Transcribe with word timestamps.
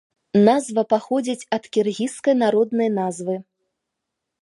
Назва 0.47 0.83
паходзіць 0.93 1.47
ад 1.59 1.63
кіргізскай 1.77 2.35
народнай 2.43 2.89
назвы. 2.99 3.35